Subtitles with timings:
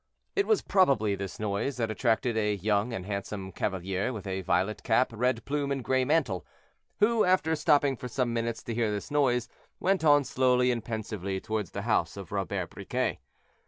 [0.35, 4.81] It was probably this noise that attracted a young and handsome cavalier, with a violet
[4.81, 6.43] cap, red plume, and gray mantle,
[6.97, 9.47] who, after stopping for some minutes to hear this noise,
[9.79, 13.19] went on slowly and pensively toward the house of Robert Briquet.